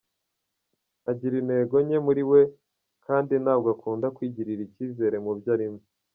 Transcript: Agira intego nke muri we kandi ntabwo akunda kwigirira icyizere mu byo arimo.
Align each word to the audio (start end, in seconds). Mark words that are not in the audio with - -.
Agira 1.11 1.35
intego 1.41 1.75
nke 1.85 1.97
muri 2.05 2.21
we 2.31 2.41
kandi 3.05 3.33
ntabwo 3.43 3.67
akunda 3.75 4.07
kwigirira 4.15 4.61
icyizere 4.67 5.17
mu 5.25 5.33
byo 5.39 5.49
arimo. 5.55 5.79